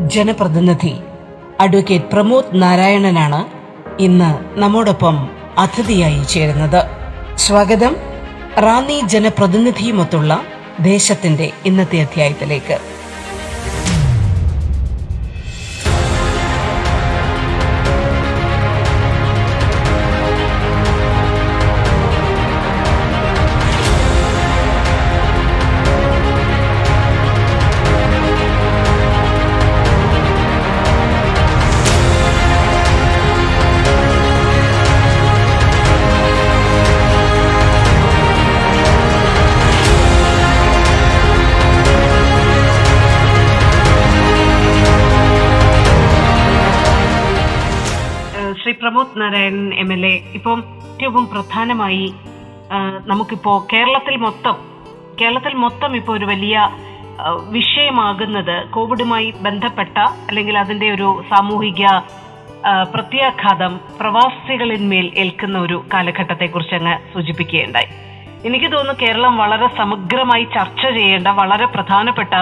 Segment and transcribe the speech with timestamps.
[0.00, 0.94] ജനപ്രതിനിധി
[1.60, 3.44] അഡ്വക്കേറ്റ് പ്രമോദ് നാരായണനാണ്
[4.02, 5.28] ഇന്ന് നമ്മോടൊപ്പം
[5.58, 6.86] അതിഥിയായി ചേരുന്നത്.
[7.36, 7.96] സ്വാഗതം.
[8.58, 10.42] റാന്നി ജനപ്രതിനിധിയുമൊത്തുള്ള
[10.80, 12.93] ദേശത്തിന്റെ ഇന്നത്തെ അധ്യായത്തിലേക്ക്.
[48.84, 50.14] Pramod Narayanan M L A.
[50.34, 50.58] ഇപ്പം
[50.88, 52.14] ഏറ്റവും പ്രധാനമായി
[53.06, 54.56] നമുക്കിപ്പോ കേരളത്തിൽ മൊത്തം
[55.20, 56.56] കേരളത്തിൽ മൊത്തം ഇപ്പോ ഒരു വലിയ
[57.48, 61.84] വിഷയമാകുന്നത് കോവിഡുമായി ബന്ധപ്പെട്ട അല്ലെങ്കിൽ അതിന്റെ ഒരു സാമൂഹിക
[62.94, 67.88] പ്രത്യാഘാതം പ്രവാസികളിന്മേൽ ഏൽക്കുന്ന ഒരു കാലഘട്ടത്തെ കുറിച്ച് അങ്ങ് സൂചിപ്പിക്കുകയുണ്ടായി.
[68.46, 72.34] എനിക്ക് തോന്നുന്നു കേരളം വളരെ സമഗ്രമായി ചർച്ച ചെയ്യേണ്ട വളരെ പ്രധാനപ്പെട്ട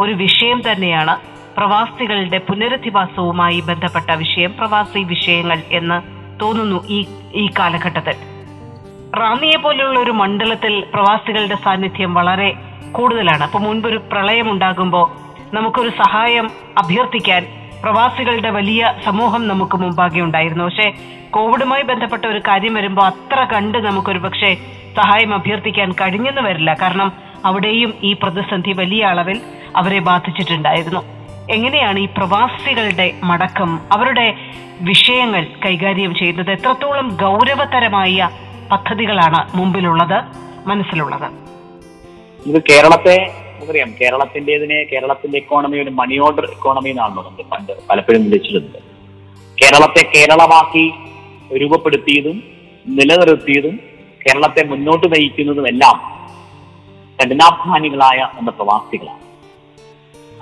[0.00, 5.98] ഒരു വിഷയം തന്നെയാണ് പ്രവാസികളുടെ പുനരധിവാസവുമായി ബന്ധപ്പെട്ട വിഷയം പ്രവാസി വിഷയങ്ങൾ എന്ന്
[6.40, 8.14] തോന്നുന്നു ഈ ഈ കാലഘട്ടത്തിൽ.
[9.20, 12.52] റാന്നിയെ പോലെയുള്ള ഒരു മണ്ഡലത്തിൽ പ്രവാസികളുടെ സാന്നിധ്യം വളരെ
[12.92, 13.42] കൂടുതലാണ്.
[13.42, 15.10] അപ്പൊ മുൻപൊരു പ്രളയം ഉണ്ടാകുമ്പോൾ
[15.54, 17.46] നമുക്കൊരു സഹായം അഭ്യർത്ഥിക്കാൻ
[17.82, 20.64] പ്രവാസികളുടെ വലിയ സമൂഹം നമുക്ക് മുമ്പാകെ ഉണ്ടായിരുന്നു.
[20.64, 20.92] പക്ഷേ
[21.30, 24.54] കോവിഡുമായി ബന്ധപ്പെട്ട ഒരു കാര്യം വരുമ്പോൾ അത്ര കണ്ട് നമുക്കൊരു പക്ഷേ
[24.96, 26.76] സഹായം അഭ്യർത്ഥിക്കാൻ കഴിഞ്ഞെന്ന് വരില്ല.
[26.82, 27.12] കാരണം
[27.44, 29.40] അവിടെയും ഈ പ്രതിസന്ധി വലിയ അളവിൽ
[29.76, 31.15] അവരെ ബാധിച്ചിട്ടുണ്ടായിരുന്നു.
[31.50, 34.34] എങ്ങനെയാണ് ഈ പ്രവാസികളുടെ മടക്കം അവരുടെ
[34.80, 36.50] വിഷയങ്ങൾ കൈകാര്യം ചെയ്യുന്നത്?
[36.50, 38.28] എത്രത്തോളം ഗൗരവതരമായ
[38.72, 40.18] പദ്ധതികളാണ് മുമ്പിലുള്ളത്
[40.68, 41.28] മനസ്സിലുള്ളത്?
[42.48, 43.16] ഇത് കേരളത്തെ
[43.56, 43.94] നമുക്കറിയാം.
[44.00, 48.82] കേരളത്തിന്റേതിനെ കേരളത്തിന്റെ ഇക്കോണമി ഒരു മണി ഓർഡർ ഇക്കോണമി എന്നാണല്ലോ നമ്മൾ പണ്ട് പലപ്പോഴും വിളിച്ചിരുന്നത്.
[49.62, 50.92] കേരളത്തെ കേരളമാക്കി
[51.56, 52.42] രൂപപ്പെടുത്തിയതും
[52.88, 53.80] നിലനിർത്തിയതും
[54.26, 55.96] കേരളത്തെ മുന്നോട്ട് നയിക്കുന്നതും എല്ലാം
[57.22, 59.25] കഠിനാധ്വാനികളായ നമ്മുടെ പ്രവാസികളാണ്.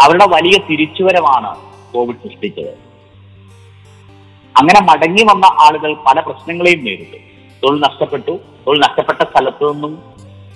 [0.05, 1.57] അവരുടെ വലിയ തിരിച്ചുവരവാണ്
[1.95, 2.75] കോവിഡ് സൃഷ്ടിച്ചത്.
[4.57, 7.17] അങ്ങനെ മടങ്ങി വന്ന ആളുകൾ പല പ്രശ്നങ്ങളെയും നേരിട്ടു.
[7.67, 8.39] തൊഴിൽ നഷ്ടപ്പെട്ടു.
[8.67, 10.03] തൊഴിൽ നഷ്ടപ്പെട്ട സ്ഥലത്തു നിന്നും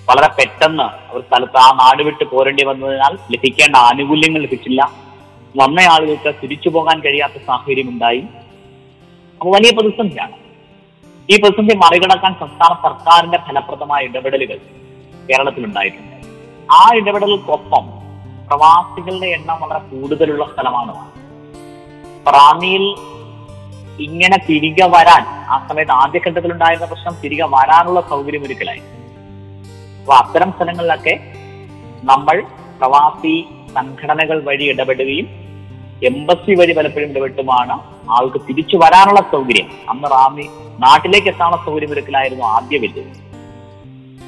[0.09, 4.91] വളരെ പെട്ടെന്ന് അവർ സ്ഥലത്ത് ആ നാട് വിട്ട് പോരേണ്ടി വന്നതിനാൽ ലഭിക്കേണ്ട ആനുകൂല്യങ്ങൾ ലഭിച്ചില്ല.
[5.57, 8.19] വന്ന ആളുകൾക്ക് തിരിച്ചു പോകാൻ കഴിയാത്ത സാഹചര്യം ഉണ്ടായി.
[8.19, 10.33] അപ്പോൾ വലിയ പ്രതിസന്ധിയാണ്.
[11.29, 14.57] ഈ പ്രതിസന്ധി മറികടക്കാൻ സംസ്ഥാന സർക്കാരിന്റെ ഫലപ്രദമായ ഇടപെടലുകൾ
[15.29, 16.27] കേരളത്തിൽ ഉണ്ടായിട്ടുണ്ട്
[16.71, 17.98] ആ ഇടപെടലുകൾക്കൊപ്പം
[18.49, 20.93] പ്രവാസികളുടെ എണ്ണം വളരെ കൂടുതലുള്ള സ്ഥലമാണ്.
[22.35, 22.85] റാന്നിയിൽ
[23.99, 25.23] ഇങ്ങനെ തിരികെ വരാൻ
[25.53, 28.81] ആ സമയത്ത് ആദ്യഘട്ടത്തിൽ ഉണ്ടായിരുന്ന പ്രശ്നം തിരികെ വരാനുള്ള സൗകര്യം ഒരുക്കലായി.
[29.99, 31.33] അപ്പൊ അത്തരം സ്ഥലങ്ങളിലൊക്കെ
[32.03, 32.43] നമ്മൾ
[32.79, 35.27] പ്രവാസി സംഘടനകൾ വഴി ഇടപെടുകയും
[36.03, 37.79] എംബസി വഴി പലപ്പോഴും ഇടപെട്ടുമാണ്
[38.09, 39.67] ആൾക്ക് തിരിച്ചു വരാനുള്ള സൗകര്യം.
[39.89, 40.49] അന്ന് റാന്നി
[40.79, 43.28] നാട്ടിലേക്ക് എത്താനുള്ള സൗകര്യം ഒരുക്കലായിരുന്നു ആദ്യ വെല്ലുവിളി.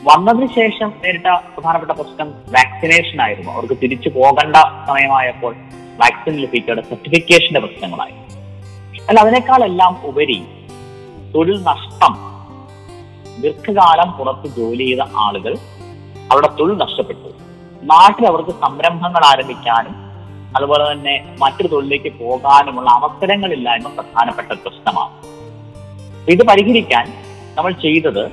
[0.08, 3.52] വന്നതിന് ശേഷം നേരിട്ട പ്രധാനപ്പെട്ട പ്രശ്നം വാക്സിനേഷൻ ആയിരുന്നു.
[3.52, 4.58] അവർക്ക് തിരിച്ചു പോകേണ്ട
[4.88, 5.54] സമയമായപ്പോൾ
[6.02, 8.16] വാക്സിൻ ലഭിക്കേണ്ട സർട്ടിഫിക്കേഷന്റെ പ്രശ്നങ്ങളായി.
[9.08, 10.40] അല്ല അതിനേക്കാളെല്ലാം ഉപരി
[11.36, 12.14] തൊഴിൽ നഷ്ടം
[13.42, 15.54] ദീർഘകാലം പുറത്ത് ജോലി ചെയ്ത ആളുകൾ
[16.32, 17.30] അവരുടെ തൊഴിൽ നഷ്ടപ്പെട്ടു.
[17.92, 19.96] നാട്ടിൽ അവർക്ക് സംരംഭങ്ങൾ ആരംഭിക്കാനും
[20.58, 25.14] അതുപോലെ തന്നെ മറ്റൊരു തൊഴിലേക്ക് പോകാനുമുള്ള അവസരങ്ങളില്ലായ്മ പ്രധാനപ്പെട്ട പ്രശ്നമാണ്.
[26.34, 27.06] ഇത് പരിഹരിക്കാൻ
[27.58, 28.24] നമ്മൾ ചെയ്തത്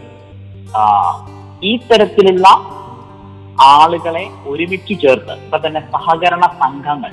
[1.63, 2.49] ഈ തരത്തിലുള്ള
[3.69, 7.13] ആളുകളെ ഒരുമിച്ച് ചേർത്ത് ഇപ്പൊ തന്നെ സഹകരണ സംഘങ്ങൾ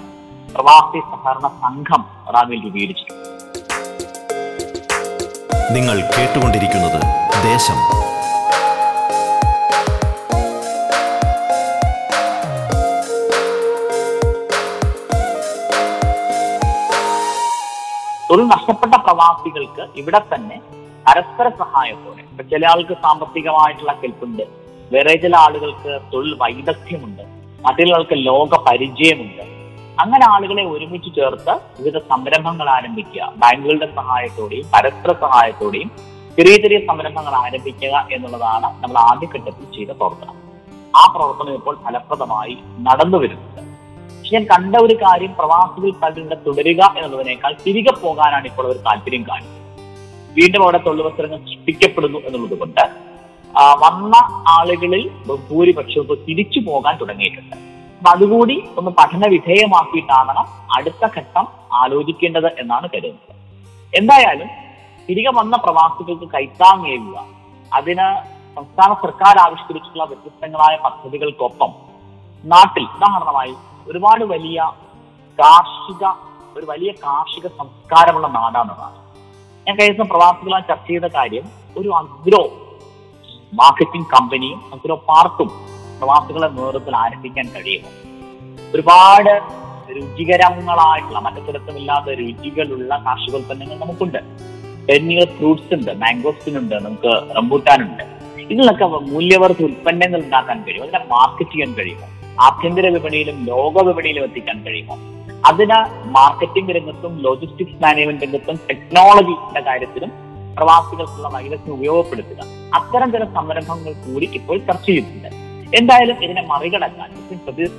[0.56, 2.01] പ്രവാസി സഹകരണ സംഘം
[2.36, 3.24] റാമിൽ രൂപീകരിച്ചിട്ടുണ്ട്.
[5.75, 7.00] നിങ്ങൾ കേട്ടുകൊണ്ടിരിക്കുന്നത്
[7.50, 7.80] ദേശം.
[18.30, 20.57] തൊഴിൽ നഷ്ടപ്പെട്ട പ്രവാസികൾക്ക് ഇവിടെ തന്നെ
[21.07, 22.22] പരസ്പര സഹായത്തോടെ.
[22.22, 24.44] ഇപ്പൊ ചില ആൾക്ക് സാമ്പത്തികമായിട്ടുള്ള കെൽപ്പുണ്ട്
[24.94, 27.24] വേറെ ചില ആളുകൾക്ക് തൊഴിൽ വൈദഗ്ധ്യമുണ്ട്.
[27.66, 29.44] മറ്റുള്ള ആൾക്ക് ലോക പരിചയമുണ്ട്.
[30.02, 33.34] അങ്ങനെ ആളുകളെ ഒരുമിച്ച് ചേർത്ത് വിവിധ സംരംഭങ്ങൾ ആരംഭിക്കുക.
[33.38, 35.92] ബാങ്കുകളുടെ സഹായത്തോടെയും പരസ്പര സഹായത്തോടെയും
[36.38, 40.36] ചെറിയ ചെറിയ സംരംഭങ്ങൾ ആരംഭിക്കുക എന്നുള്ളതാണ് നമ്മൾ ആദ്യഘട്ടത്തിൽ ചെയ്ത പ്രവർത്തനം.
[40.98, 47.94] ആ പ്രവർത്തനം ഇപ്പോൾ ഫലപ്രദമായി നടന്നു പക്ഷെ ഞാൻ കണ്ട ഒരു കാര്യം പ്രവാസികൾ പലരുടെ തുടരുക എന്നുള്ളതിനേക്കാൾ തിരികെ
[48.04, 49.64] പോകാനാണ് ഇപ്പോൾ ഒരു താല്പര്യം കാണിക്കുന്നത്.
[50.37, 52.83] വീണ്ടും അവിടെ തൊഴിലവസരങ്ങൾ സൃഷ്ടിക്കപ്പെടുന്നു എന്നുള്ളത് കൊണ്ട്
[53.83, 54.15] വന്ന
[54.55, 55.03] ആളുകളിൽ
[55.49, 57.55] ഭൂരിപക്ഷം ഇപ്പോൾ തിരിച്ചു പോകാൻ തുടങ്ങിയിട്ടുണ്ട്.
[57.97, 60.41] അപ്പൊ അതുകൂടി ഒന്ന് പഠന വിധേയമാക്കിയിട്ടാണ്
[60.77, 61.45] അടുത്ത ഘട്ടം
[61.81, 63.31] ആലോചിക്കേണ്ടത് എന്നാണ് കരുതുന്നത്.
[63.93, 64.49] എന്തായാലും
[65.09, 67.17] തിരികെ വന്ന പ്രവാസികൾക്ക് കൈത്താങ്ങേകുക
[67.71, 68.07] അതിന്
[68.57, 71.71] സംസ്ഥാന സർക്കാർ ആവിഷ്കരിച്ചിട്ടുള്ള വ്യത്യസ്തങ്ങളായ പദ്ധതികൾക്കൊപ്പം
[72.43, 73.53] നാട്ടിൽ ഉദാഹരണമായി
[73.89, 74.59] ഒരുപാട് വലിയ
[75.39, 76.03] കാർഷിക
[76.57, 78.99] ഒരു വലിയ കാർഷിക സംസ്കാരമുള്ള നാടാണെന്നാണ്
[79.67, 81.45] ഞാൻ കഴിഞ്ഞ ദിവസം പ്രവാസികളായി ചർച്ച ചെയ്ത കാര്യം
[81.77, 82.41] ഒരു അഗ്രോ
[83.53, 85.47] മാർക്കറ്റിംഗ് കമ്പനിയും അഗ്രോ പാർക്കും
[86.00, 87.89] പ്രവാസികളെ നേതൃത്വത്തിൽ ആരംഭിക്കാൻ കഴിയുമോ
[88.73, 89.41] ഒരുപാട്
[89.95, 94.17] രുചികരങ്ങളായിട്ടുള്ള മറ്റു തരത്തിലില്ലാത്ത രുചികളുള്ള കാർഷികോൽപ്പന്നങ്ങൾ നമുക്കുണ്ട്.
[94.89, 98.03] ടെന്നിയർ ഫ്രൂട്ട്സ് ഉണ്ട് മാംഗോസ്റ്റിൻ ഉണ്ട് നമുക്ക് റംബൂട്ടാനുണ്ട്.
[98.39, 102.07] ഇതിനൊക്കെ മൂല്യവർദ്ധ ഉൽപ്പന്നങ്ങൾ ഉണ്ടാക്കാൻ കഴിയും അതിനെ മാർക്കറ്റ് ചെയ്യാൻ കഴിയുമോ
[102.44, 105.14] ആഭ്യന്തര വിപണിയിലും ലോക വിപണിയിലും എത്തിക്കാൻ കഴിയുമോ
[105.45, 110.12] അതിന് മാർക്കറ്റിംഗ് രംഗത്തും ലോജിസ്റ്റിക്സ് മാനേജ്മെന്റ് രംഗത്തും ടെക്നോളജിയുടെ കാര്യത്തിലും
[110.57, 112.38] പ്രവാസികൾക്കുള്ള വൈദഗ്ധ്യം ഉപയോഗപ്പെടുത്തുക.
[112.74, 115.30] അത്തരം ചില സംരംഭങ്ങൾ കൂടി ഇപ്പോൾ ചർച്ച ചെയ്യുന്നുണ്ട്.
[115.77, 117.09] എന്തായാലും ഇതിനെ മറികടക്കാൻ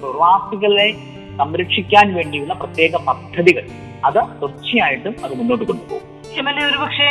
[0.00, 0.92] പ്രവാസികളെ
[1.38, 3.64] സംരക്ഷിക്കാൻ വേണ്ടിയുള്ള പ്രത്യേക പദ്ധതികൾ
[4.04, 6.04] അത് തീർച്ചയായിട്ടും അത് മുന്നോട്ട് കൊണ്ടുപോകും.
[6.68, 7.08] ഒരു പക്ഷേ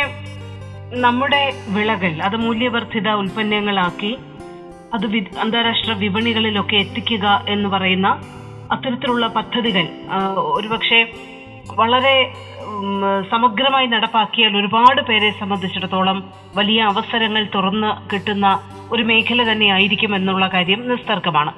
[0.96, 4.16] നമ്മുടെ വിളകൾ അത് മൂല്യവർദ്ധിത ഉൽപ്പന്നങ്ങളാക്കി
[4.94, 5.06] അത്
[5.40, 8.08] അന്താരാഷ്ട്ര വിപണികളിലൊക്കെ എത്തിക്കുക എന്ന് പറയുന്ന
[8.74, 9.86] അത്തരത്തിലുള്ള പദ്ധതികൾ
[10.58, 11.00] ഒരുപക്ഷെ
[11.80, 12.16] വളരെ
[13.32, 16.18] സമഗ്രമായി നടപ്പാക്കിയാൽ ഒരുപാട് പേരെ സംബന്ധിച്ചിടത്തോളം
[16.58, 18.46] വലിയ അവസരങ്ങൾ തുറന്ന് കിട്ടുന്ന
[18.92, 21.52] ഒരു മേഖല തന്നെ ആയിരിക്കും എന്നുള്ള കാര്യം നിസ്തർക്കമാണ്.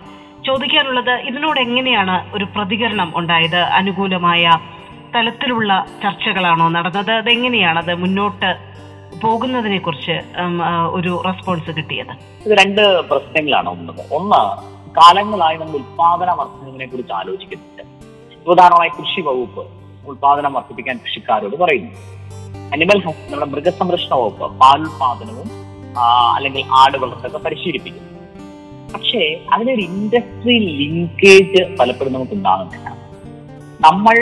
[0.46, 3.60] ചോദിക്കാനുള്ളത് ഇതിനോട് എങ്ങനെയാണ് ഒരു പ്രതികരണം ഉണ്ടായത്?
[3.80, 4.52] അനുകൂലമായ
[5.14, 5.72] തലത്തിലുള്ള
[6.02, 7.12] ചർച്ചകളാണോ നടന്നത്?
[7.12, 8.50] അതെങ്ങനെയാണ് അത് മുന്നോട്ട്
[9.22, 10.16] പോകുന്നതിനെ കുറിച്ച്
[10.96, 12.12] ഒരു റെസ്പോൺസ് കിട്ടിയത്?
[12.46, 13.92] ഇത് രണ്ട് പ്രശ്നങ്ങളാണ് ഒന്ന്
[14.98, 17.82] കാലങ്ങളായി നമ്മൾ ഉത്പാദന വർധനവിനെ കുറിച്ച് ആലോചിക്കുന്നുണ്ട്.
[18.52, 19.62] ഉദാഹരണമായി കൃഷി വകുപ്പ്
[20.10, 21.94] ഉത്പാദനം വർദ്ധിപ്പിക്കാൻ കൃഷിക്കാരോട് പറയുന്നു.
[22.74, 25.48] അനിമൽ ഹസ് നമ്മുടെ മൃഗസംരക്ഷണ വകുപ്പ് പാൽ ഉൽപാദനവും
[26.34, 28.06] അല്ലെങ്കിൽ ആട് വളർത്തൊക്കെ പരിശീലിപ്പിക്കുന്നു.
[28.94, 29.22] പക്ഷേ
[29.54, 32.88] അതിനൊരു ഇൻഡസ്ട്രി ലിങ്കേജ് പലപ്പോഴും നമുക്ക് ഉണ്ടാകുന്നില്ല
[33.86, 34.16] നമ്മൾ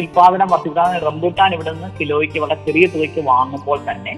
[0.00, 4.14] ഉൽപാദനം വർദ്ധിപ്പിക്കാൻ റംബൂട്ടാൻ ഇവിടെ നിന്ന് കിലോയ്ക്ക് വളരെ ചെറിയ തുകയ്ക്ക് വാങ്ങുമ്പോൾ തന്നെ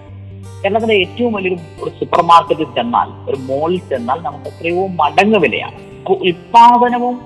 [0.62, 5.78] കേരളത്തിലെ ഏറ്റവും വലിയൊരു സൂപ്പർ മാർക്കറ്റിൽ ചെന്നാൽ ഒരു മോളിൽ ചെന്നാൽ നമുക്ക് എത്രയോ മടങ്ങ് വിലയാണ്.
[6.10, 7.20] ഉൽപാദനവും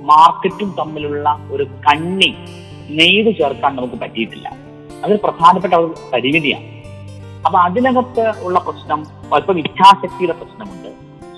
[0.00, 2.34] മാർക്കറ്റും തമ്മിലുള്ള ഒരു കണ്ണി
[2.90, 4.56] നെയ്ത് ചേർക്കാൻ നമുക്ക് പറ്റിയിട്ടില്ല.
[5.04, 6.64] അതൊരു പ്രധാനപ്പെട്ട ഒരു പരിമിതിയാണ്.
[7.46, 10.92] അപ്പൊ അതിനകത്ത് ഉള്ള പ്രശ്നം അല്പം ഇച്ഛാശക്തിയുടെ പ്രശ്നമുണ്ട്.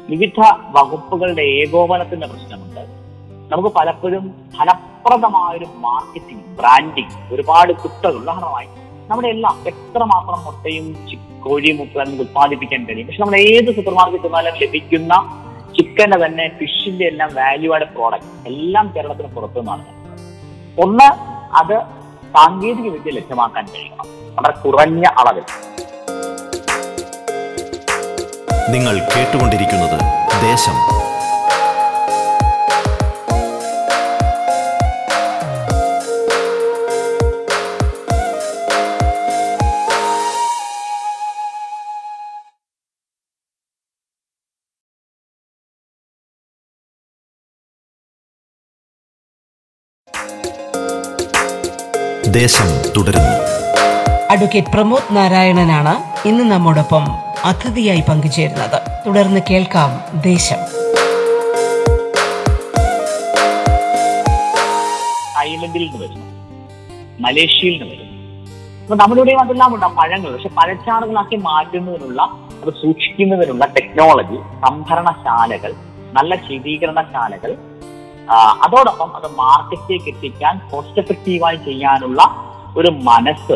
[0.09, 2.81] വിവിധ വകുപ്പുകളുടെ ഏകോപനത്തിന്റെ പ്രശ്നമുണ്ട്.
[3.53, 8.12] നമുക്ക് പലപ്പോഴും ഫലപ്രദമായൊരു മാർക്കറ്റിംഗ് ബ്രാൻഡിങ് ഒരുപാട് കുത്തകൾ.
[8.12, 8.67] ഉദാഹരണമായി
[9.09, 10.97] നമ്മുടെ എല്ലാം എത്രമാത്രം മുട്ടയും
[11.41, 13.07] കോഴിയും മുട്ട നമുക്ക് ഉത്പാദിപ്പിക്കാൻ കഴിയും.
[13.07, 15.41] പക്ഷെ നമ്മൾ ഏത് സൂപ്പർ മാർക്കറ്റ് ചെന്നാലും ലഭിക്കുന്ന
[15.95, 19.85] ചിക്കന്റെ തന്നെ ഫിഷിന്റെ എല്ലാം വാല്യൂ ആഡ് പ്രോഡക്റ്റ് എല്ലാം കേരളത്തിന് പുറത്തു നിന്നാണ്
[20.81, 21.09] ഒന്ന്
[21.57, 21.81] അത്
[22.35, 24.07] സാങ്കേതിക വിദ്യ ലഭ്യമാക്കാൻ കഴിയണം.
[24.37, 25.43] വളരെ കുറഞ്ഞ അളവിൽ.
[28.73, 30.01] നിങ്ങൾ കേട്ടുകൊണ്ടിരിക്കുന്നത്
[30.43, 30.77] ദേശം
[52.35, 53.33] ദേശം തുടരുന്നു.
[54.31, 57.05] അഡ്വക്കേറ്റ് പ്രമോദ് നാരായണനാണ് ഇന്ന് നമ്മോടൊപ്പം
[57.45, 58.81] അതിഥിയായി പങ്കുചേരുന്നത്.
[59.07, 60.57] തുടർന്ന് കേൾക്കാം ദേശം.
[65.37, 66.26] തായ്ലൻഡിൽ നിന്ന് വരുന്നു.
[67.21, 68.50] മലേഷ്യയിൽ നിന്ന് വരുന്നു.
[68.83, 69.87] അപ്പൊ നമ്മളിവിടെ അതെല്ലാം ഉണ്ട്.
[69.87, 70.33] പഴങ്ങൾ.
[70.33, 75.75] പക്ഷെ പഴച്ചാറുകളാക്കി മാറ്റുന്നതിനുള്ള അത് സൂക്ഷിക്കുന്നതിനുള്ള ടെക്നോളജി സംഭരണശാലകൾ
[76.12, 77.57] നല്ല ശീതീകരണശാലകൾ
[78.33, 82.23] അതോടൊപ്പം അത് മാർക്കറ്റിലേക്ക് എത്തിക്കാൻ കോസ്റ്റ് എഫക്റ്റീവായി ചെയ്യാനുള്ള
[82.76, 83.52] ഒരു മനസ്സ്.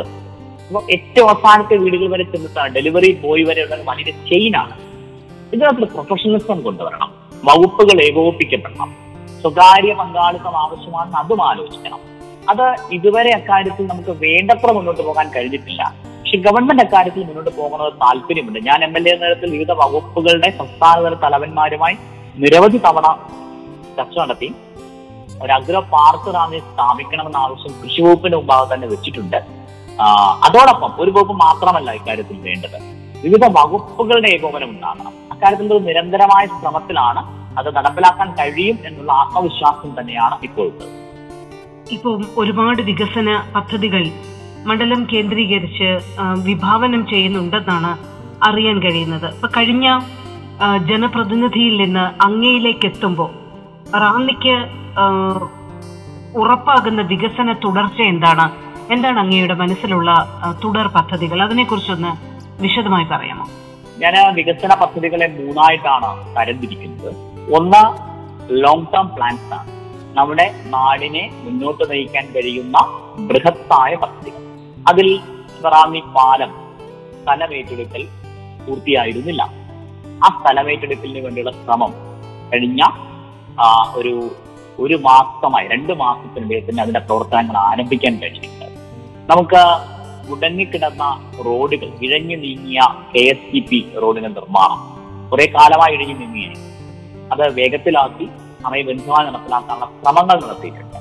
[0.66, 4.74] അപ്പൊ ഏറ്റവും അവസാനത്തെ വീടുകൾ വരെ ചെന്നിട്ടാണ് ഡെലിവറി ബോയ് വരെയുള്ള വലിയ ചെയിനാണ്
[5.52, 7.12] ഇതിനകത്ത് പ്രൊഫഷണലിസം കൊണ്ടുവരണം.
[7.44, 8.96] വകുപ്പുകൾ ഏകോപിപ്പിക്കപ്പെടണം.
[9.42, 12.00] സ്വകാര്യ പങ്കാളിത്തം ആവശ്യമാണെന്ന് അതും ആലോചിക്കണം.
[12.48, 15.94] അത് ഇതുവരെ അക്കാര്യത്തിൽ നമുക്ക് വേണ്ടത്ര മുന്നോട്ട് പോകാൻ കഴിഞ്ഞിട്ടില്ല.
[16.04, 18.58] പക്ഷെ ഗവൺമെന്റ് അക്കാര്യത്തിൽ മുന്നോട്ട് പോകുന്നത് താല്പര്യമുണ്ട്.
[18.58, 21.96] ഞാൻ എം എൽ എ നേരത്തിൽ വിവിധ വകുപ്പുകളുടെ സംസ്ഥാനതല തലവന്മാരുമായി
[22.36, 23.18] നിരവധി തവണ
[23.98, 24.48] ചർച്ച നടത്തി.
[25.44, 29.40] ഒരു അഗ്ര പാർക്ക് റാന്നി സ്ഥാപിക്കണമെന്ന ആവശ്യം കൃഷി വകുപ്പിന്റെ മുമ്പാകെ തന്നെ വെച്ചിട്ടുണ്ട്.
[30.46, 32.78] അതോടൊപ്പം ഒരു വകുപ്പ് മാത്രമല്ല ഇക്കാര്യത്തിൽ വേണ്ടത്.
[33.24, 35.12] വിവിധ വകുപ്പുകളുടെ ഏകോപനം ഉണ്ടാകണം.
[35.34, 37.22] അക്കാര്യത്തിൽ ഒരു നിരന്തരമായ ശ്രമത്തിലാണ്
[37.60, 40.68] അത് നടപ്പിലാക്കാൻ കഴിയും എന്നുള്ള ആത്മവിശ്വാസം തന്നെയാണ് ഇപ്പോൾ
[41.94, 44.02] ഇപ്പോ ഒരുപാട് വികസന പദ്ധതികൾ
[44.68, 45.88] മണ്ഡലം കേന്ദ്രീകരിച്ച്
[46.48, 47.92] വിഭാവനം ചെയ്യുന്നുണ്ടെന്നാണ്
[48.48, 49.28] അറിയാൻ കഴിയുന്നത്.
[49.36, 49.86] ഇപ്പൊ കഴിഞ്ഞ
[50.90, 53.30] ജനപ്രതിനിധിയിൽ നിന്ന് അങ്ങയിലേക്ക് എത്തുമ്പോൾ
[53.94, 54.56] റാന്നിക്ക്
[56.38, 58.46] ഉറപ്പാകുന്ന വികസന തുടർച്ച എന്താണ്?
[58.92, 60.10] എന്താണ് അങ്ങയുടെ മനസ്സിലുള്ള
[60.64, 61.42] തുടർ പദ്ധതികൾ?
[61.42, 62.10] അതിനെക്കുറിച്ചൊന്ന്
[62.62, 63.46] വിശദമായി പറയാമോ?
[63.98, 67.14] ഞാൻ വികസന പദ്ധതികളെ മൂന്നായിട്ടാണ് തരംതിരിക്കുന്നത്.
[67.56, 67.82] ഒന്ന്
[68.64, 69.70] ലോങ് ടേം പ്ലാൻസ് ആണ്.
[70.18, 72.78] നമ്മുടെ നാടിനെ മുന്നോട്ട് നയിക്കാൻ കഴിയുന്ന
[73.18, 74.42] ബൃഹത്തായ പദ്ധതികൾ.
[74.88, 75.20] അതിൽ
[75.64, 76.52] റാന്നി പാലം
[77.22, 78.06] സ്ഥലമേറ്റെടുക്കൽ
[78.68, 79.42] പൂർത്തിയായിരുന്നില്ല.
[80.24, 81.92] ആ സ്ഥലമേറ്റെടുക്കലിന് വേണ്ടിയുള്ള ശ്രമം
[82.52, 82.82] കഴിഞ്ഞ
[83.94, 84.14] ഒരു
[84.78, 88.66] ഒരു മാസമായി രണ്ട് മാസത്തിനിടയിൽ തന്നെ അതിന്റെ പ്രവർത്തനങ്ങൾ ആരംഭിക്കാൻ കഴിഞ്ഞിട്ടുണ്ട്.
[89.30, 89.62] നമുക്ക്
[90.28, 91.04] മുടങ്ങിക്കിടന്ന
[91.46, 92.80] റോഡുകൾ ഇഴഞ്ഞു നീങ്ങിയ
[93.12, 94.80] കെ എസ് ടി പി റോഡിന്റെ നിർമ്മാണം
[95.30, 96.60] കുറെ കാലമായി ഇഴഞ്ഞു നീങ്ങിയാണ്
[97.32, 98.26] അത് വേഗത്തിലാക്കി
[98.62, 100.96] സമയബന്ധമായി നടപ്പിലാക്കാനുള്ള ശ്രമങ്ങൾ നടത്തിയിട്ടുണ്ട്.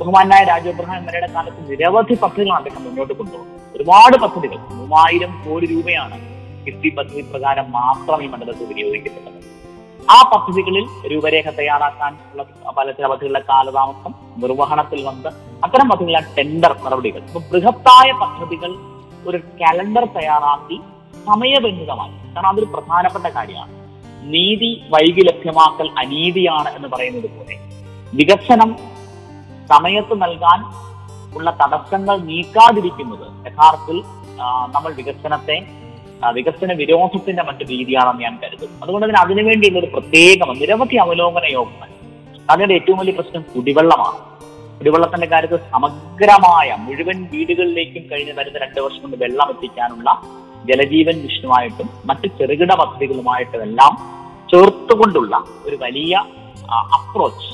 [0.00, 3.76] ബഹുമാനായ രാജീവ് എം എന്നിവരുടെ കാലത്ത് നിരവധി പദ്ധതികൾ അദ്ദേഹം മുന്നോട്ട് കൊണ്ടുപോകുന്നത്.
[3.76, 6.18] ഒരുപാട് പദ്ധതികൾ മൂവായിരം കോടി രൂപയാണ്
[6.66, 9.33] കിഫ്ബി പദ്ധതി പ്രകാരം മാത്രം ഈ മണ്ഡലത്തിൽ വിനിയോഗിക്കപ്പെട്ടത്.
[10.12, 12.42] ആ പദ്ധതികളിൽ രൂപരേഖ തയ്യാറാക്കാൻ ഉള്ള
[12.78, 15.30] പല പദ്ധതികളുടെ കാലതാമസം നിർവഹണത്തിൽ വന്ന്
[15.64, 17.20] അത്തരം പദ്ധതികളാണ് ടെൻഡർ നടപടികൾ.
[17.28, 18.70] അപ്പൊ ബൃഹത്തായ പദ്ധതികൾ
[19.28, 20.76] ഒരു കലണ്ടർ തയ്യാറാക്കി
[21.28, 22.14] സമയബന്ധിതമായി.
[22.34, 23.72] കാരണം അതൊരു പ്രധാനപ്പെട്ട കാര്യമാണ്.
[24.34, 27.56] നീതി വൈകി ലഭ്യമാക്കൽ അനീതിയാണ് എന്ന് പറയുന്നത് പോലെ
[28.18, 28.70] വികസനം
[29.72, 30.60] സമയത്ത് നൽകാൻ
[31.36, 33.98] ഉള്ള തടസ്സങ്ങൾ നീക്കാതിരിക്കുന്നത് യഥാർത്ഥത്തിൽ
[34.74, 35.83] നമ്മൾ വികസനത്തെ
[36.30, 38.76] വികസന വിരോധത്തിന്റെ മറ്റു രീതിയാണെന്ന് ഞാൻ കരുതുന്നു.
[38.82, 41.90] അതുകൊണ്ട് തന്നെ അതിനുവേണ്ടിയുള്ള ഒരു പ്രത്യേക നിരവധി അവലോകന യോഗങ്ങൾ.
[42.50, 44.18] അതിന്റെ ഏറ്റവും വലിയ പ്രശ്നം കുടിവെള്ളമാണ്.
[44.78, 50.22] കുടിവെള്ളത്തിന്റെ കാര്യത്തിൽ സമഗ്രമായ മുഴുവൻ വീടുകളിലേക്കും കഴിഞ്ഞ വരുന്ന രണ്ട് വർഷം കൊണ്ട് വെള്ളം എത്തിക്കാനുള്ള
[50.68, 53.94] ജലജീവൻ മിഷനുമായിട്ടും മറ്റ് ചെറുകിട പദ്ധതികളുമായിട്ടും എല്ലാം
[54.52, 56.14] ചേർത്തുകൊണ്ടുള്ള ഒരു വലിയ
[56.94, 57.50] അപ്രോച്ച്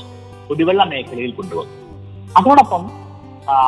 [0.49, 1.75] കുടിവെള്ള മേഖലയിൽ കൊണ്ടുവന്നു.
[2.37, 2.83] അതോടൊപ്പം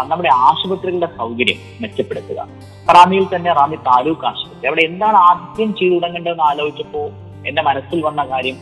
[0.07, 2.47] നമ്മുടെ ആശുപത്രികളുടെ സൗകര്യം മെച്ചപ്പെടുത്തുക.
[2.91, 4.67] റാന്നിയിൽ തന്നെ റാന്നി താലൂക്ക് ആശുപത്രി.
[4.67, 7.09] അവിടെ എന്താണ് ആദ്യം ചെയ്തു തുടങ്ങേണ്ടതെന്ന് ആലോചിച്ചപ്പോൾ
[7.47, 8.55] എന്റെ മനസ്സിൽ വന്ന കാര്യം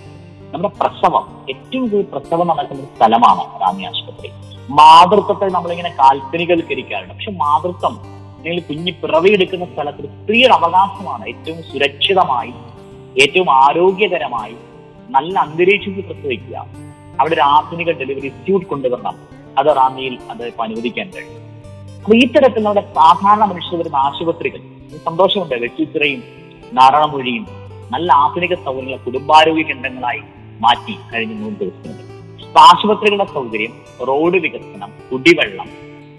[0.51, 4.31] നമ്മുടെ പ്രസവം ഏറ്റവും കൂടുതൽ പ്രസവം നടക്കുന്ന സ്ഥലമാണ് റാന്നി ആശുപത്രി.
[4.69, 7.99] മാതൃത്വത്തെ നമ്മളിങ്ങനെ കാൽപ്പനികവൽക്കരിക്കാറുണ്ട് പക്ഷെ മാതൃത്വം
[8.37, 12.53] അല്ലെങ്കിൽ കുഞ്ഞി പിറവിയെടുക്കുന്ന സ്ഥലത്ത് ഒരു സ്ത്രീയുടെ അവകാശമാണ് ഏറ്റവും സുരക്ഷിതമായി
[13.21, 14.55] ഏറ്റവും ആരോഗ്യകരമായി
[15.09, 16.65] നല്ല അന്തരീക്ഷത്തിൽ പ്രസവിക്കുക.
[17.19, 19.15] അവിടെ ഒരു ആധുനിക ഡെലിവറി ഇൻസ്റ്റിറ്റ്യൂട്ട് കൊണ്ടുവരണം.
[19.59, 21.40] അത് റാന്നിയിൽ അത് അനുവദിക്കാൻ കഴിയും.
[22.01, 24.57] അപ്പൊ ഈ സാധാരണ മനുഷ്യർ വരുന്ന ആശുപത്രികൾ.
[25.05, 25.55] സന്തോഷമുണ്ട്.
[25.55, 26.23] വെട്ടിച്ചിറയും
[26.73, 27.47] നാരായണമൊഴിയും
[27.91, 30.21] നല്ല ആധുനിക സൗകര്യങ്ങൾ കുടുംബാരോഗ്യ കേന്ദ്രങ്ങളായി
[30.59, 33.73] മാറ്റി കഴിഞ്ഞ മൂന്ന് ദിവസങ്ങളിൽ ആശുപത്രികളുടെ സൗകര്യം
[34.07, 35.69] റോഡ് വികസനം കുടിവെള്ളം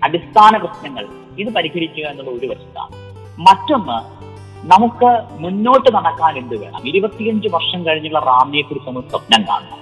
[0.05, 1.09] അടിസ്ഥാന പ്രശ്നങ്ങൾ
[1.39, 2.91] ഇത് പരിഹരിക്കുക എന്നുള്ള ഒരു വശത്താണ്.
[3.39, 4.23] മറ്റൊന്ന്
[4.67, 6.89] നമുക്ക് മുന്നോട്ട് നടക്കാൻ എന്ത് വേണം?
[6.89, 9.79] ഇരുപത്തിയഞ്ച് വർഷം കഴിഞ്ഞുള്ള റാന്നിയെ കുറിച്ച് നമ്മൾ സ്വപ്നം കാണണം.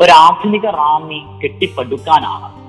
[0.00, 2.66] ഒരു ആധുനിക റാന്നി കെട്ടിപ്പടുക്കാനാണ്.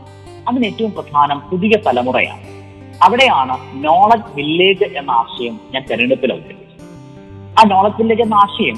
[0.50, 2.57] അതിന് ഏറ്റവും പ്രധാനം പുതിയ തലമുറയാണ്.
[3.04, 6.86] അവിടെയാണ് നോളജ് വില്ലേജ് എന്ന ആശയം ഞാൻ തെരഞ്ഞെടുപ്പിൽ അവതരിപ്പിച്ചത്.
[7.60, 8.78] ആ നോളജ് വില്ലേജ് എന്ന ആശയം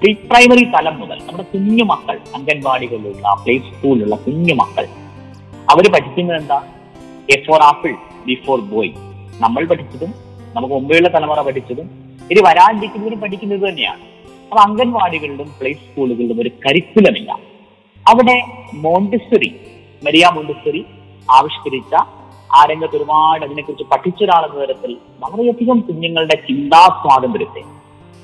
[0.00, 4.86] പ്രീ പ്രൈമറി തലം മുതൽ നമ്മുടെ കുഞ്ഞു മക്കൾ അംഗൻവാടികളിലുള്ള പ്ലേ സ്കൂളിലുള്ള കുഞ്ഞു മക്കൾ
[5.70, 6.62] അവർ പഠിക്കുന്നത് എന്താ?
[7.30, 7.94] A for apple
[8.26, 8.92] B for boy
[9.40, 10.14] നമ്മൾ പഠിച്ചതും
[10.56, 11.90] നമുക്ക് മുമ്പെയുള്ള തലമുറ പഠിച്ചതും
[12.30, 14.00] ഇത് വരാനിരിക്കുന്നവരും പഠിക്കുന്നത് തന്നെയാണ്.
[14.44, 17.38] അപ്പൊ അംഗൻവാടികളിലും പ്ലേ സ്കൂളുകളിലും ഒരു കരിക്കുലമില്ല.
[18.08, 18.42] അവിടെ
[18.74, 19.60] മോണ്ടിസറി
[20.04, 20.86] മരിയ മോണ്ടിസറി
[21.30, 21.94] ആവിഷ്കരിച്ച
[22.54, 27.60] ആ രംഗത്ത് ഒരുപാട് അതിനെക്കുറിച്ച് പഠിച്ച ഒരാളെന്ന തരത്തിൽ വളരെയധികം കുഞ്ഞുങ്ങളുടെ ചിന്താ സ്വാതന്ത്ര്യത്തെ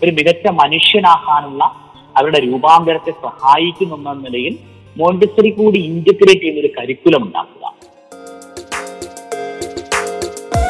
[0.03, 1.65] ഒരു മികച്ച മനുഷ്യനാക്കാനുള്ള
[2.17, 4.59] അവരുടെ രൂപാന്തരത്തെ സഹായിക്കുന്നെന്ന നിലയിൽ
[4.97, 7.75] മോണ്ടിസറി കൂടി ഇന്റഗ്രേറ്റ് ചെയ്യുന്ന ഒരു കരിക്കുലം ഉണ്ടാക്കുക.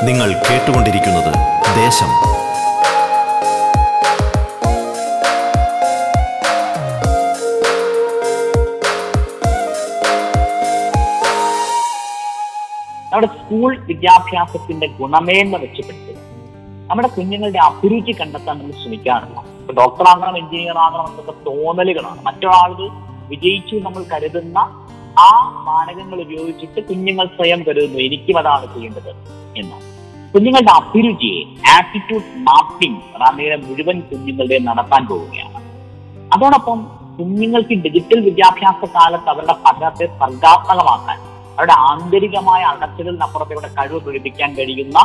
[0.04, 1.32] നിങ്ങൾ കേട്ടുകൊണ്ടിരിക്കുന്നത്
[1.76, 2.33] ദേശം.
[13.44, 16.14] സ്കൂൾ വിദ്യാഭ്യാസത്തിന്റെ ഗുണമേന്മ മെച്ചപ്പെടുത്തുക
[16.90, 19.40] നമ്മുടെ കുഞ്ഞുങ്ങളുടെ അഭിരുചി കണ്ടെത്താൻ നമ്മൾ ശ്രമിക്കാറില്ല.
[19.60, 22.24] ഇപ്പൊ ഡോക്ടർ ആകണം എഞ്ചിനീയർ ആകണം എന്നൊക്കെ തോന്നലുകളാണ്.
[22.24, 22.88] മറ്റൊരാളുകൾ
[23.28, 24.58] വിജയിച്ചു നമ്മൾ കരുതുന്ന
[25.18, 29.10] ആ മാനകങ്ങൾ ഉപയോഗിച്ചിട്ട് കുഞ്ഞുങ്ങൾ സ്വയം കരുതുന്നു എനിക്കും അതാണ് ചെയ്യേണ്ടത്
[29.56, 29.94] എന്ന്.
[30.34, 35.60] കുഞ്ഞുങ്ങളുടെ അഭിരുചിയെ ആറ്റിറ്റ്യൂഡ് മാപ്പിംഗ് റാമിയുടെ മുഴുവൻ കുഞ്ഞുങ്ങളുടെ നടത്താൻ പോവുകയാണ്.
[36.36, 36.84] അതോടൊപ്പം
[37.18, 44.98] കുഞ്ഞുങ്ങൾക്ക് ഡിജിറ്റൽ വിദ്യാഭ്യാസ കാലത്ത് അവരുടെ പഠനത്തെ സർഗാത്മകമാക്കാൻ അവരുടെ ആന്തരികമായ അടച്ചുകളിനപ്പുറത്തെ കഴിവ് പ്രകടിപ്പിക്കാൻ കഴിയുന്ന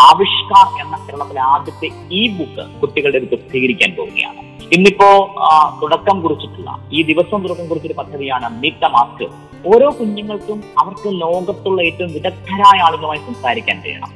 [0.00, 4.42] ആവിഷ്കാർ എന്ന കേരളത്തിലെ ആദ്യത്തെ ഈ ബുക്ക് കുട്ടികളുടെ അടുത്ത് പ്രസിദ്ധീകരിക്കാൻ പോവുകയാണ്.
[4.74, 5.34] ഇന്നിപ്പോ
[5.82, 9.24] തുടക്കം കുറിച്ചിട്ടുള്ള ഈ ദിവസം തുടക്കം കുറിച്ചൊരു പദ്ധതിയാണ് മീറ്റ് മാസ്ക്
[9.66, 14.12] ഓരോ കുഞ്ഞുങ്ങൾക്കും അവർക്ക് ലോകത്തുള്ള ഏറ്റവും വിദഗ്ധരായ ആളുകളുമായി സംസാരിക്കാൻ കഴിയണം.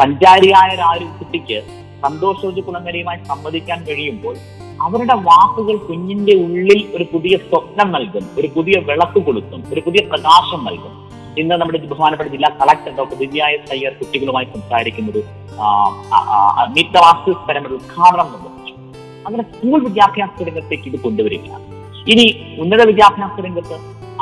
[0.00, 1.62] സഞ്ചാരിയായ ഒരു കുട്ടിക്ക്
[2.02, 4.36] സന്തോഷോജ് കുളങ്ങരയുമായി സംവദിക്കാൻ കഴിയുമ്പോൾ
[4.82, 10.64] അവരുടെ വാക്കുകൾ കുഞ്ഞിന്റെ ഉള്ളിൽ ഒരു പുതിയ സ്വപ്നം നൽകും ഒരു പുതിയ വിളക്ക് കൊടുക്കും ഒരു പുതിയ പ്രകാശം
[10.64, 11.01] നൽകും.
[11.40, 15.20] ഇന്ന് നമ്മുടെ ബഹുമാനപ്പെട്ട ജില്ലാ കളക്ടർ ഡോക്ടർ ദിവ്യായ സയ്യർ കുട്ടികളുമായി സംസാരിക്കുന്നത്
[16.76, 17.30] മീറ്റവാസ്തു
[17.68, 18.74] ഒരു ഉദ്ഘാടനം നിർവഹിച്ചു
[19.26, 21.48] അങ്ങനെ സ്കൂൾ വിദ്യാഭ്യാസ രംഗത്തേക്ക് ഇത് കൊണ്ടുവരിക
[22.12, 22.26] ഇനി
[22.62, 23.76] ഉന്നത വിദ്യാഭ്യാസ രംഗത്ത്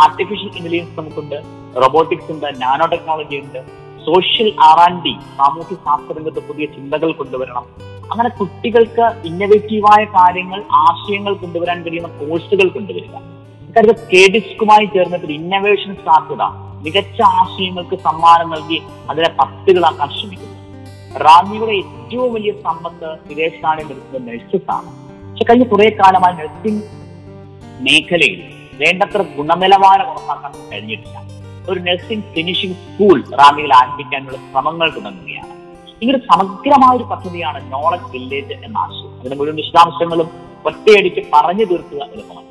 [0.05, 1.39] ആർട്ടിഫിഷ്യൽ ഇന്റലിജൻസ് നമുക്കുണ്ട്
[1.83, 3.61] റോബോട്ടിക്സ് ഉണ്ട് നാനോ ടെക്നോളജി ഉണ്ട്
[4.07, 7.65] സോഷ്യൽ ആർ ആൻഡ് ഡി സാമൂഹ്യ ശാസ്ത്ര രംഗത്ത് പുതിയ ചിന്തകൾ കൊണ്ടുവരണം.
[8.13, 13.15] അങ്ങനെ കുട്ടികൾക്ക് ഇന്നവേറ്റീവായ കാര്യങ്ങൾ ആശയങ്ങൾ കൊണ്ടുവരാൻ കഴിയുന്ന കോഴ്സുകൾ കൊണ്ടുവരിക.
[13.71, 16.43] ഇക്കാര്യത്തിൽ കെ ഡിസ്കുമായി ചേർന്നിട്ട് ഇന്നവേഷൻ സാധ്യത
[16.85, 20.57] മികച്ച ആശയങ്ങൾക്ക് സമ്മാനം നൽകി അതിനെ പത്തുകളാക്കാൻ ശ്രമിക്കുന്നു.
[21.19, 24.91] റാന്നിയുടെ ഏറ്റവും വലിയ സമ്പത്ത് വിദേശനാണ്യം എടുക്കുന്നത് നഴ്സസ് ആണ്.
[25.31, 26.83] പക്ഷെ കഴിഞ്ഞ കുറെ കാലമായി നഴ്സിംഗ്
[27.81, 28.43] മേഖലയിൽ
[28.75, 31.17] വേണ്ടത്ര ഗുണനിലവാരം ഉറപ്പാക്കാൻ കഴിഞ്ഞിട്ടില്ല.
[31.71, 35.53] ഒരു നഴ്സിംഗ് ഫിനിഷിംഗ് സ്കൂൾ റാന്നിയിൽ ആരംഭിക്കാനുള്ള ശ്രമങ്ങൾ തുടങ്ങുകയാണ്.
[36.03, 39.19] ഇങ്ങനെ സമഗ്രമായ ഒരു പദ്ധതിയാണ് നോളജ് വില്ലേജ് എന്ന ആശയം.
[39.19, 40.31] അതിന്റെ മുഴുവൻ വിശദാംശങ്ങളും
[40.67, 42.50] ഒറ്റയടിക്ക് പറഞ്ഞു തീർക്കുക എളുപ്പമല്ല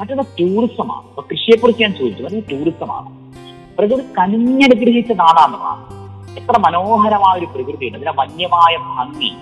[0.00, 1.08] മറ്റൊന്ന് ടൂറിസമാണ്.
[1.08, 2.22] അപ്പൊ കൃഷിയെക്കുറിച്ച് ഞാൻ ചോദിച്ചു.
[2.22, 3.10] അത് ടൂറിസമാണ്.
[3.78, 5.58] പ്രകൃതി കനിഞ്ഞനുഗ്രഹിച്ച നാടാണ്
[6.38, 9.32] എത്ര മനോഹരമായ ഒരു പ്രകൃതിയുണ്ട് അതിന്റെ വന്യമായ ഭംഗി.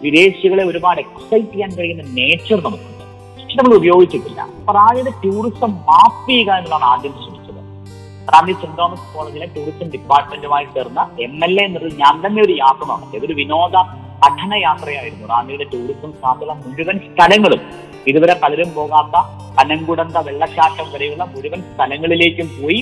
[0.00, 3.04] വിദേശികളെ ഒരുപാട് എക്സൈറ്റ് ചെയ്യാൻ കഴിയുന്ന നേച്ചർ നമുക്കുണ്ട്.
[3.42, 4.40] പക്ഷെ നമ്മൾ ഉപയോഗിച്ചിട്ടില്ല.
[4.40, 7.60] അപ്പൊ റാന്നിയുടെ ടൂറിസം മാപ്പ് ചെയ്യുക എന്നുള്ളതാണ് ആദ്യം ശ്രമിച്ചത്.
[8.34, 12.92] റാണി സെന്റ് തോമസ് കോളേജിലെ ടൂറിസം ഡിപ്പാർട്ട്മെന്റുമായി ചേർന്ന എം എൽ എ എന്നത് ഞാൻ തന്നെ ഒരു യാത്ര
[12.92, 13.16] നടത്തി.
[13.18, 13.72] അതൊരു വിനോദ
[14.24, 17.60] പഠന യാത്രയായിരുന്നു റാണിയുടെ ടൂറിസം സാധ്യത മുഴുവൻ സ്ഥലങ്ങളും
[18.08, 19.16] ഇതുവരെ പലരും പോകാത്ത
[19.58, 22.80] പനങ്കുടന്ത വെള്ളച്ചാട്ടം വരെയുള്ള മുഴുവൻ സ്ഥലങ്ങളിലേക്കും പോയി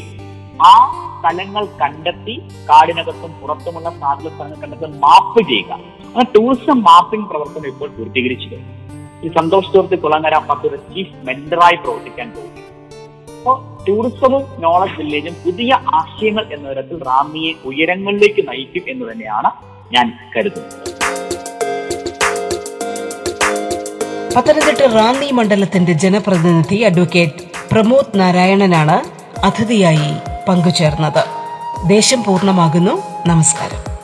[0.66, 0.74] ആ
[1.18, 2.35] സ്ഥലങ്ങൾ കണ്ടെത്തി
[2.68, 5.72] കാടിനകത്തും പുറത്തുമുള്ള സാധ്യത സ്ഥലങ്ങൾ കണ്ടെത്തി മാപ്പ് ചെയ്യുക.
[6.06, 8.74] അങ്ങനെ ടൂറിസം മാപ്പിംഗ് പ്രവർത്തനം ഇപ്പോൾ പൂർത്തീകരിച്ചു കഴിഞ്ഞു.
[9.24, 12.62] ഈ സന്തോഷ് ചോർത്തി കുളങ്ങര പത്തൊരു ചീഫ് മെന്ററായി പ്രവർത്തിക്കാൻ പോകുന്നു.
[13.38, 19.50] അപ്പോൾ ടൂറിസവും നോളജ് വില്ലേജും പുതിയ ആശയങ്ങൾ എന്ന തരത്തിൽ റാമിയെ ഉയരങ്ങളിലേക്ക് നയിക്കും എന്ന് തന്നെയാണ്
[19.94, 20.06] ഞാൻ
[20.37, 20.89] കരുതുന്നത്.
[24.36, 29.00] പത്തനംതിട്ട റാന്നി മണ്ഡലത്തിന്റെ ജനപ്രതിനിധി അഡ്വക്കേറ്റ് പ്രമോദ് നാരായണനാണ്
[29.40, 30.14] അതിഥിയായി
[30.48, 31.24] പങ്കുചേർന്നത്.
[31.88, 33.02] ദേശം പൂർണമാകുന്നു.
[33.26, 33.99] നമസ്കാരം.